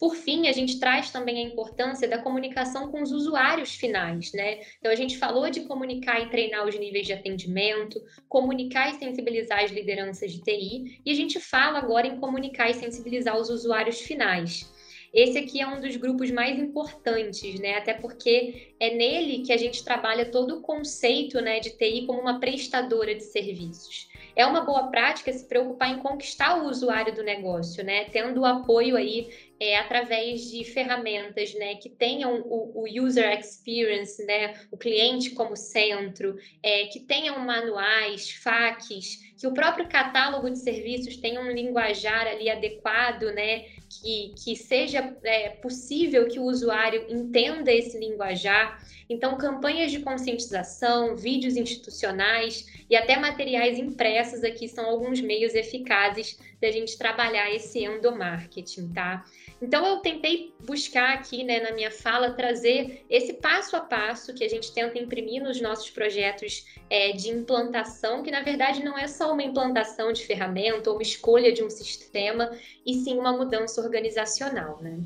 Por 0.00 0.16
fim, 0.16 0.48
a 0.48 0.52
gente 0.52 0.80
traz 0.80 1.10
também 1.10 1.44
a 1.44 1.48
importância 1.48 2.08
da 2.08 2.16
comunicação 2.16 2.90
com 2.90 3.02
os 3.02 3.12
usuários 3.12 3.74
finais, 3.74 4.32
né? 4.32 4.60
Então, 4.78 4.90
a 4.90 4.94
gente 4.94 5.18
falou 5.18 5.50
de 5.50 5.60
comunicar 5.60 6.22
e 6.22 6.30
treinar 6.30 6.66
os 6.66 6.74
níveis 6.78 7.06
de 7.06 7.12
atendimento, 7.12 8.02
comunicar 8.26 8.90
e 8.90 8.98
sensibilizar 8.98 9.62
as 9.62 9.70
lideranças 9.70 10.32
de 10.32 10.40
TI, 10.40 11.02
e 11.04 11.10
a 11.10 11.14
gente 11.14 11.38
fala 11.38 11.78
agora 11.78 12.06
em 12.06 12.18
comunicar 12.18 12.70
e 12.70 12.74
sensibilizar 12.74 13.38
os 13.38 13.50
usuários 13.50 14.00
finais. 14.00 14.72
Esse 15.12 15.36
aqui 15.36 15.60
é 15.60 15.66
um 15.66 15.80
dos 15.80 15.96
grupos 15.96 16.30
mais 16.30 16.58
importantes, 16.58 17.60
né? 17.60 17.74
Até 17.74 17.92
porque 17.92 18.72
é 18.80 18.94
nele 18.94 19.42
que 19.42 19.52
a 19.52 19.58
gente 19.58 19.84
trabalha 19.84 20.30
todo 20.30 20.58
o 20.58 20.62
conceito 20.62 21.42
né, 21.42 21.60
de 21.60 21.76
TI 21.76 22.06
como 22.06 22.22
uma 22.22 22.40
prestadora 22.40 23.14
de 23.14 23.24
serviços 23.24 24.08
é 24.36 24.46
uma 24.46 24.62
boa 24.62 24.88
prática 24.88 25.32
se 25.32 25.46
preocupar 25.46 25.90
em 25.90 25.98
conquistar 25.98 26.62
o 26.62 26.68
usuário 26.68 27.14
do 27.14 27.22
negócio, 27.22 27.84
né? 27.84 28.04
Tendo 28.06 28.40
o 28.40 28.46
apoio 28.46 28.96
aí 28.96 29.28
é, 29.60 29.76
através 29.76 30.50
de 30.50 30.64
ferramentas, 30.64 31.52
né, 31.52 31.74
que 31.74 31.90
tenham 31.90 32.40
o, 32.40 32.82
o, 32.82 33.04
user 33.04 33.38
experience, 33.38 34.24
né, 34.24 34.58
o 34.70 34.76
cliente 34.78 35.30
como 35.30 35.54
centro, 35.54 36.38
é, 36.62 36.86
que 36.86 37.00
tenham 37.00 37.38
manuais, 37.40 38.30
FAQs, 38.30 39.34
que 39.38 39.46
o 39.46 39.52
próprio 39.52 39.86
catálogo 39.86 40.48
de 40.48 40.58
serviços 40.58 41.18
tenha 41.18 41.38
um 41.40 41.50
linguajar 41.50 42.26
ali 42.26 42.48
adequado, 42.48 43.24
né, 43.34 43.66
que, 43.90 44.32
que 44.42 44.56
seja 44.56 45.14
é, 45.22 45.50
possível 45.50 46.26
que 46.26 46.38
o 46.38 46.44
usuário 46.44 47.04
entenda 47.10 47.70
esse 47.70 47.98
linguajar. 47.98 48.82
Então, 49.10 49.36
campanhas 49.36 49.90
de 49.90 49.98
conscientização, 49.98 51.16
vídeos 51.16 51.56
institucionais 51.56 52.64
e 52.88 52.96
até 52.96 53.18
materiais 53.18 53.78
impressos 53.78 54.42
aqui 54.44 54.68
são 54.68 54.86
alguns 54.86 55.20
meios 55.20 55.54
eficazes 55.54 56.38
da 56.60 56.70
gente 56.70 56.98
trabalhar 56.98 57.50
esse 57.54 57.84
endomarketing, 57.84 58.88
tá? 58.92 59.24
Então, 59.62 59.86
eu 59.86 59.98
tentei 59.98 60.54
buscar 60.64 61.14
aqui, 61.14 61.42
né, 61.42 61.60
na 61.60 61.72
minha 61.72 61.90
fala, 61.90 62.32
trazer 62.32 63.04
esse 63.08 63.34
passo 63.34 63.76
a 63.76 63.80
passo 63.80 64.34
que 64.34 64.44
a 64.44 64.48
gente 64.48 64.72
tenta 64.72 64.98
imprimir 64.98 65.42
nos 65.42 65.60
nossos 65.60 65.90
projetos 65.90 66.66
é, 66.88 67.12
de 67.12 67.30
implantação, 67.30 68.22
que 68.22 68.30
na 68.30 68.42
verdade 68.42 68.84
não 68.84 68.98
é 68.98 69.08
só 69.08 69.32
uma 69.32 69.42
implantação 69.42 70.12
de 70.12 70.24
ferramenta 70.24 70.90
ou 70.90 70.96
uma 70.96 71.02
escolha 71.02 71.52
de 71.52 71.62
um 71.62 71.70
sistema, 71.70 72.50
e 72.84 72.94
sim 72.94 73.18
uma 73.18 73.32
mudança 73.32 73.80
organizacional, 73.80 74.80
né? 74.82 74.98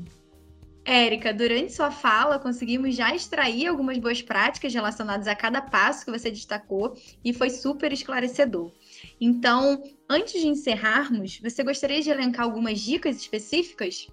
Érica, 0.85 1.33
durante 1.33 1.73
sua 1.73 1.89
fala, 1.89 2.37
conseguimos 2.37 2.95
já 2.95 3.13
extrair 3.15 3.65
algumas 3.65 3.97
boas 3.97 4.21
práticas 4.21 4.71
relacionadas 4.71 5.27
a 5.27 5.35
cada 5.35 5.59
passo 5.59 6.05
que 6.05 6.11
você 6.11 6.29
destacou 6.29 6.95
e 7.23 7.33
foi 7.33 7.49
super 7.49 7.91
esclarecedor. 7.91 8.71
Então, 9.19 9.83
antes 10.09 10.41
de 10.41 10.47
encerrarmos, 10.47 11.39
você 11.39 11.63
gostaria 11.63 12.01
de 12.01 12.09
elencar 12.09 12.45
algumas 12.45 12.79
dicas 12.79 13.17
específicas? 13.17 14.07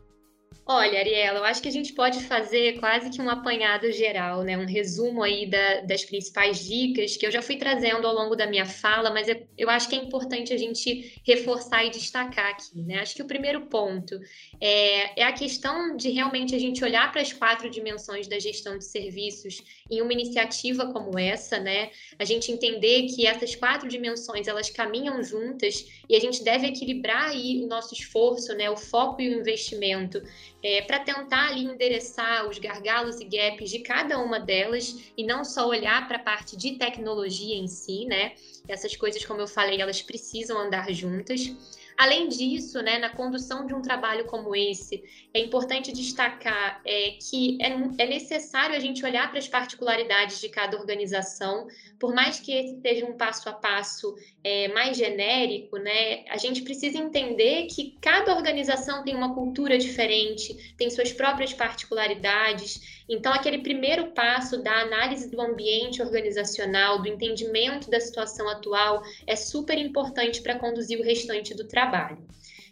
Olha, 0.64 1.00
Ariela, 1.00 1.40
eu 1.40 1.45
acho 1.45 1.61
que 1.61 1.66
a 1.69 1.73
gente 1.73 1.92
pode 1.92 2.23
fazer 2.23 2.78
quase 2.78 3.11
que 3.11 3.21
um 3.21 3.28
apanhado 3.28 3.90
geral, 3.90 4.45
né? 4.45 4.57
Um 4.57 4.64
resumo 4.64 5.21
aí 5.21 5.45
da, 5.45 5.81
das 5.81 6.04
principais 6.04 6.64
dicas 6.64 7.16
que 7.16 7.26
eu 7.26 7.33
já 7.33 7.42
fui 7.42 7.57
trazendo 7.57 8.07
ao 8.07 8.14
longo 8.14 8.37
da 8.37 8.47
minha 8.47 8.64
fala, 8.64 9.11
mas 9.11 9.26
eu, 9.26 9.45
eu 9.59 9.69
acho 9.69 9.88
que 9.88 9.97
é 9.97 9.99
importante 9.99 10.54
a 10.54 10.57
gente 10.57 11.21
reforçar 11.26 11.85
e 11.85 11.90
destacar 11.90 12.50
aqui, 12.50 12.81
né? 12.81 13.00
Acho 13.00 13.16
que 13.16 13.23
o 13.23 13.26
primeiro 13.26 13.62
ponto 13.62 14.21
é, 14.61 15.21
é 15.21 15.25
a 15.25 15.33
questão 15.33 15.97
de 15.97 16.11
realmente 16.11 16.54
a 16.54 16.59
gente 16.61 16.85
olhar 16.85 17.11
para 17.11 17.23
as 17.23 17.33
quatro 17.33 17.69
dimensões 17.69 18.28
da 18.28 18.38
gestão 18.38 18.78
de 18.78 18.85
serviços 18.85 19.64
em 19.90 20.00
uma 20.00 20.12
iniciativa 20.12 20.92
como 20.92 21.19
essa, 21.19 21.59
né? 21.59 21.90
A 22.21 22.25
gente 22.25 22.52
entender 22.52 23.09
que 23.09 23.26
essas 23.26 23.57
quatro 23.57 23.88
dimensões 23.88 24.47
elas 24.47 24.71
caminham 24.71 25.25
juntas 25.25 25.85
e 26.09 26.14
a 26.14 26.21
gente 26.21 26.45
deve 26.45 26.69
equilibrar 26.69 27.31
aí 27.31 27.61
o 27.64 27.66
nosso 27.66 27.92
esforço, 27.95 28.54
né? 28.54 28.71
O 28.71 28.76
foco 28.76 29.21
e 29.21 29.28
o 29.28 29.40
investimento 29.40 30.23
é, 30.62 30.83
para 30.83 31.00
tentar 31.00 31.49
ali 31.49 31.64
endereçar 31.64 32.49
os 32.49 32.59
gargalos 32.59 33.21
e 33.21 33.25
gaps 33.25 33.71
de 33.71 33.81
cada 33.81 34.19
uma 34.19 34.38
delas 34.38 35.12
e 35.16 35.25
não 35.25 35.45
só 35.45 35.66
olhar 35.69 36.07
para 36.07 36.19
a 36.19 36.23
parte 36.23 36.57
de 36.57 36.73
tecnologia 36.78 37.57
em 37.57 37.66
si, 37.66 38.04
né? 38.07 38.33
Essas 38.69 38.95
coisas, 38.97 39.25
como 39.25 39.40
eu 39.40 39.49
falei, 39.49 39.81
elas 39.81 40.00
precisam 40.00 40.59
andar 40.59 40.92
juntas. 40.92 41.52
Além 41.96 42.28
disso, 42.28 42.80
né, 42.82 42.99
na 42.99 43.11
condução 43.11 43.66
de 43.66 43.75
um 43.75 43.82
trabalho 43.82 44.25
como 44.25 44.56
esse, 44.56 45.02
é 45.32 45.40
importante 45.40 45.92
destacar 45.92 46.80
é, 46.84 47.16
que 47.20 47.58
é, 47.61 47.68
é 48.02 48.06
necessário 48.06 48.75
a 48.75 48.78
gente 48.78 49.04
olhar 49.04 49.30
para 49.30 49.38
as 49.38 49.49
particularidades 49.49 50.40
de 50.40 50.49
cada 50.49 50.76
organização, 50.78 51.68
por 51.99 52.14
mais 52.14 52.40
que 52.40 52.52
esse 52.52 52.80
seja 52.80 53.06
um 53.06 53.16
passo 53.16 53.49
a 53.49 53.52
passo 53.52 54.16
é, 54.42 54.68
mais 54.68 54.96
genérico, 54.96 55.76
né, 55.76 56.25
a 56.28 56.37
gente 56.37 56.62
precisa 56.62 56.99
entender 56.99 57.66
que 57.66 57.96
cada 58.00 58.34
organização 58.34 59.04
tem 59.04 59.14
uma 59.14 59.34
cultura 59.34 59.78
diferente, 59.78 60.75
tem 60.76 60.90
suas 60.90 61.12
próprias 61.12 61.52
particularidades. 61.52 63.02
Então, 63.08 63.32
aquele 63.32 63.58
primeiro 63.58 64.12
passo 64.12 64.62
da 64.62 64.80
análise 64.80 65.30
do 65.30 65.40
ambiente 65.40 66.02
organizacional, 66.02 67.00
do 67.00 67.08
entendimento 67.08 67.90
da 67.90 68.00
situação 68.00 68.49
atual, 68.49 69.02
é 69.26 69.37
super 69.37 69.78
importante 69.78 70.40
para 70.40 70.58
conduzir 70.58 70.99
o 70.99 71.02
restante 71.02 71.54
do 71.54 71.64
trabalho. 71.64 71.81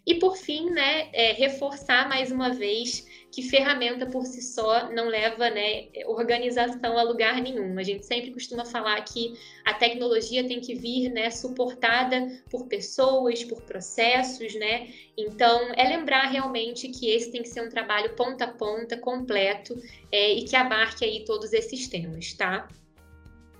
E 0.06 0.14
por 0.14 0.36
fim, 0.36 0.70
né, 0.70 1.08
é, 1.12 1.32
reforçar 1.32 2.08
mais 2.08 2.32
uma 2.32 2.50
vez 2.50 3.06
que 3.30 3.42
ferramenta 3.42 4.06
por 4.06 4.24
si 4.26 4.42
só 4.42 4.90
não 4.90 5.08
leva 5.08 5.50
né, 5.50 5.88
organização 6.06 6.98
a 6.98 7.02
lugar 7.02 7.40
nenhum. 7.40 7.78
A 7.78 7.82
gente 7.82 8.04
sempre 8.04 8.32
costuma 8.32 8.64
falar 8.64 9.00
que 9.02 9.34
a 9.64 9.74
tecnologia 9.74 10.46
tem 10.46 10.60
que 10.60 10.74
vir 10.74 11.10
né, 11.10 11.30
suportada 11.30 12.42
por 12.50 12.66
pessoas, 12.66 13.44
por 13.44 13.62
processos, 13.62 14.54
né? 14.54 14.88
Então, 15.16 15.72
é 15.76 15.84
lembrar 15.84 16.28
realmente 16.28 16.88
que 16.88 17.08
esse 17.08 17.30
tem 17.30 17.42
que 17.42 17.48
ser 17.48 17.60
um 17.60 17.68
trabalho 17.68 18.16
ponta 18.16 18.46
a 18.46 18.52
ponta, 18.52 18.96
completo, 18.96 19.80
é, 20.10 20.32
e 20.32 20.44
que 20.44 20.56
abarque 20.56 21.04
aí 21.04 21.24
todos 21.24 21.52
esses 21.52 21.86
temas, 21.86 22.32
tá? 22.32 22.66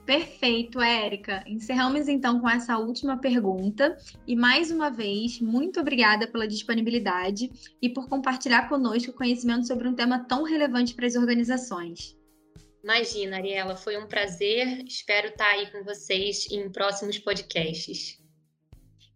Perfeito, 0.05 0.81
Érica. 0.81 1.45
Encerramos 1.47 2.09
então 2.09 2.41
com 2.41 2.49
essa 2.49 2.77
última 2.79 3.19
pergunta 3.19 3.97
e 4.27 4.35
mais 4.35 4.71
uma 4.71 4.91
vez, 4.91 5.41
muito 5.41 5.79
obrigada 5.79 6.27
pela 6.27 6.49
disponibilidade 6.49 7.51
e 7.81 7.89
por 7.89 8.09
compartilhar 8.09 8.69
conosco 8.69 9.13
conhecimento 9.13 9.67
sobre 9.67 9.87
um 9.87 9.95
tema 9.95 10.19
tão 10.19 10.43
relevante 10.43 10.95
para 10.95 11.07
as 11.07 11.15
organizações. 11.15 12.19
Imagina, 12.83 13.37
Ariela, 13.37 13.77
foi 13.77 13.99
um 13.99 14.07
prazer. 14.07 14.85
Espero 14.87 15.29
estar 15.29 15.51
aí 15.51 15.71
com 15.71 15.85
vocês 15.85 16.51
em 16.51 16.71
próximos 16.71 17.19
podcasts. 17.19 18.19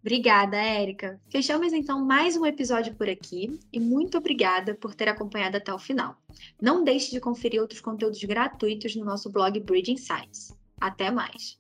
Obrigada, 0.00 0.58
Érica. 0.58 1.18
Fechamos 1.30 1.72
então 1.72 2.04
mais 2.04 2.36
um 2.36 2.44
episódio 2.44 2.94
por 2.94 3.08
aqui 3.08 3.58
e 3.72 3.80
muito 3.80 4.18
obrigada 4.18 4.74
por 4.74 4.94
ter 4.94 5.08
acompanhado 5.08 5.56
até 5.56 5.72
o 5.72 5.78
final. 5.78 6.14
Não 6.60 6.84
deixe 6.84 7.10
de 7.10 7.20
conferir 7.20 7.58
outros 7.58 7.80
conteúdos 7.80 8.22
gratuitos 8.22 8.94
no 8.94 9.04
nosso 9.04 9.32
blog 9.32 9.58
Bridging 9.60 9.96
Sites. 9.96 10.52
Até 10.80 11.10
mais! 11.10 11.58